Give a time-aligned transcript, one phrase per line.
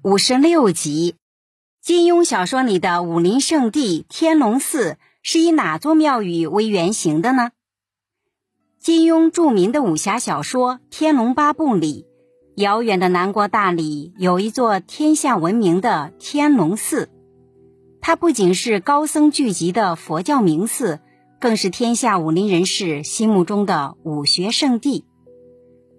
[0.00, 1.16] 五十六集，
[1.80, 7.50] 金庸小说里的武林圣地天龙寺是以哪座庙宇为原型的呢？
[8.80, 12.06] 金庸著名的武侠小说《天龙八部》里，
[12.56, 17.10] 遥远的南国大理有一座天下闻名的天龙寺，
[18.00, 21.00] 它不仅是高僧聚集的佛教名寺，
[21.40, 25.04] 更是天下武林人士心目中的武学圣地。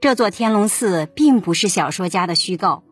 [0.00, 2.84] 这座天龙寺并不是小说家的虚构。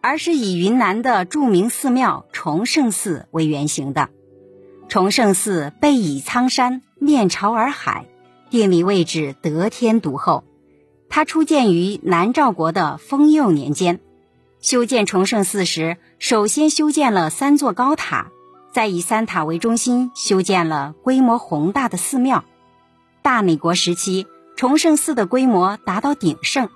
[0.00, 4.08] 而是以云南的著名寺庙崇圣寺为原型的。
[4.88, 8.06] 崇圣寺背倚苍山，面朝洱海，
[8.48, 10.44] 地理位置得天独厚。
[11.10, 14.00] 它初建于南诏国的丰佑年间。
[14.60, 18.28] 修建崇圣寺时，首先修建了三座高塔，
[18.72, 22.44] 再以三塔为中心修建了规模宏大的寺庙。
[23.22, 26.70] 大理国时期，崇圣寺的规模达到鼎盛。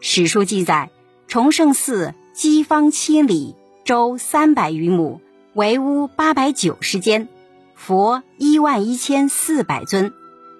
[0.00, 0.90] 史书记载，
[1.28, 2.14] 崇圣寺。
[2.32, 3.54] 基方七里，
[3.84, 5.20] 周三百余亩，
[5.52, 7.28] 围屋八百九十间，
[7.74, 10.14] 佛一万一千四百尊，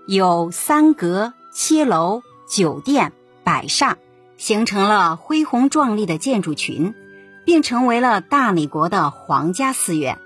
[0.06, 3.96] 有三阁、七楼、酒店、百厦，
[4.36, 6.94] 形成了恢宏壮丽的建筑群，
[7.46, 10.18] 并成为了大理国的皇家寺院。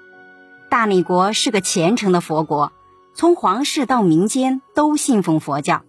[0.69, 2.72] 大理国是个虔诚的佛国，
[3.14, 5.83] 从皇室到民间都信奉佛教。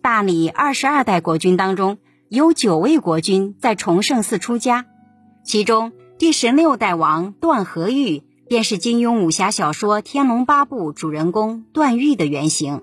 [0.00, 1.98] 大理二十二代国君当中。
[2.30, 4.86] 有九位国君在崇圣寺出家，
[5.42, 12.82] 其中第十六代王段和玉便是金庸武侠小说《天龙八部》主人公段誉的原型。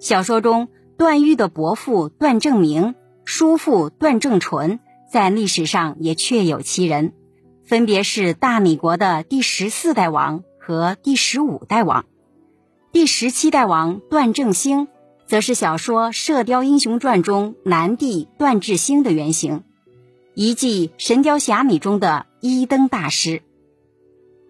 [0.00, 0.68] 小说中，
[0.98, 7.14] 段誉的伯父段正明、叔父段正淳在历史上也确有其人，
[7.64, 12.04] 分别是大理国的第十四代王和第十五代王。
[12.92, 14.88] 第十七代王段正兴。
[15.26, 19.64] 则是小说《射雕英雄传》中南帝段智兴的原型，
[20.34, 23.42] 遗迹《神雕侠侣》中的一灯大师。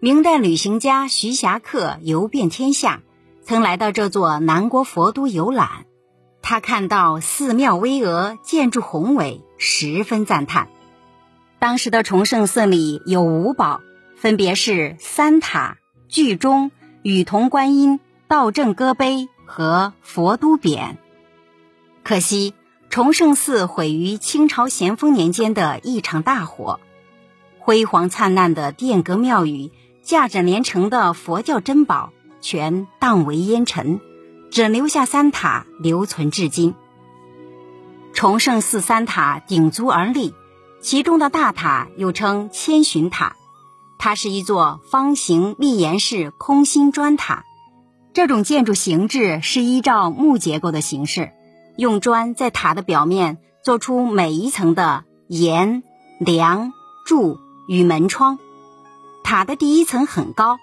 [0.01, 3.01] 明代旅行家徐霞客游遍天下，
[3.43, 5.85] 曾来到这座南国佛都游览。
[6.41, 10.67] 他看到寺庙巍峨，建筑宏伟，十分赞叹。
[11.57, 13.81] 当时的崇圣寺里有五宝，
[14.15, 15.77] 分别是三塔、
[16.07, 16.69] 巨钟、
[17.01, 19.29] 雨桐观音、道正歌碑。
[19.45, 20.95] 和佛都匾，
[22.03, 22.53] 可惜
[22.89, 26.79] 崇圣寺毁于清朝咸丰年间的一场大火，
[27.59, 29.71] 辉煌灿烂的殿阁庙宇、
[30.03, 32.11] 价值连城的佛教珍宝
[32.41, 33.99] 全荡为烟尘，
[34.51, 36.75] 只留下三塔留存至今。
[38.13, 40.33] 崇圣寺三塔鼎足而立，
[40.79, 43.35] 其中的大塔又称千寻塔，
[43.97, 47.43] 它是一座方形密檐式空心砖塔。
[48.15, 51.33] 这种建筑形制是依照木结构的形式，
[51.75, 55.83] 用砖在塔的表面做出每一层的檐、
[56.17, 56.71] 梁、
[57.05, 57.37] 柱
[57.67, 58.39] 与门窗。
[59.25, 60.59] 塔的第一层很高，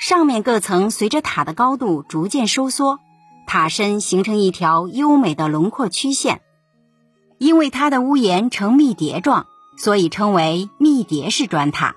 [0.00, 2.98] 上面各层随着塔的高度逐渐收缩，
[3.46, 6.40] 塔身形成一条优美的轮廓曲线。
[7.38, 9.46] 因为它的屋檐呈密叠状，
[9.78, 11.94] 所以称为密叠式砖塔。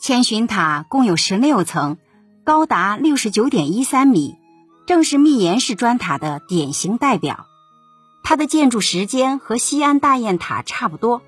[0.00, 1.98] 千寻塔共有十六层。
[2.44, 4.36] 高达六十九点一三米，
[4.84, 7.46] 正是密檐式砖塔的典型代表。
[8.24, 11.22] 它的建筑时间和西安大雁塔差不多，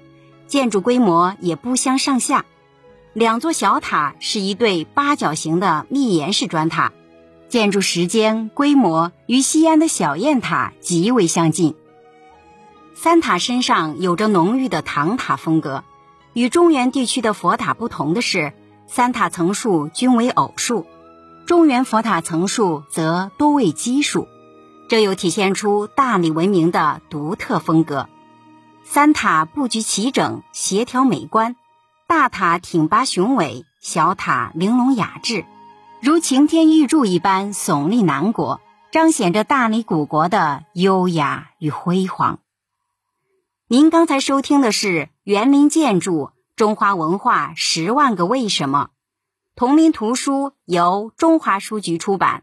[0.48, 2.44] 建筑规模也不相上下。
[3.12, 6.92] 两座小塔是一对八角形的密檐式砖塔，
[7.48, 11.76] 建筑时间、规模与西安的小雁塔极为相近。
[12.96, 15.84] 三塔身上有着浓郁的唐塔风格，
[16.32, 18.52] 与中原地区的佛塔不同的是，
[18.88, 20.84] 三塔层数均为偶数。
[21.46, 24.28] 中原佛塔层数则多为奇数，
[24.88, 28.08] 这又体现出大理文明的独特风格。
[28.82, 31.54] 三塔布局齐整、协调美观，
[32.06, 35.44] 大塔挺拔雄伟，小塔玲珑雅致，
[36.00, 42.38] 如擎天玉柱一般耸立南国，彰显着大理古国的优雅与辉煌。
[43.68, 44.88] 您刚才收听的是
[45.24, 48.88] 《园林建筑：中华文化十万个为什么》。
[49.56, 52.42] 同名图书由中华书局出版，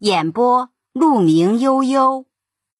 [0.00, 2.26] 演播：鹿鸣悠悠。